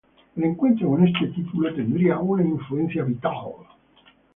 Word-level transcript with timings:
El 0.35 0.45
encuentro 0.45 0.89
con 0.89 1.05
este 1.07 1.27
título 1.27 1.75
tendría 1.75 2.17
una 2.17 2.41
influencia 2.43 3.03
vital. 3.03 3.37